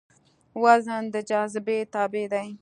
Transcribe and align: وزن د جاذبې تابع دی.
وزن 0.63 1.03
د 1.13 1.15
جاذبې 1.29 1.77
تابع 1.93 2.25
دی. 2.33 2.47